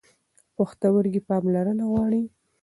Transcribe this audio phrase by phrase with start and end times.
[0.55, 2.23] پښتورګي پاملرنه غواړي.